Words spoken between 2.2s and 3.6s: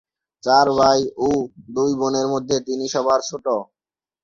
মধ্যে তিনি সবার ছোট।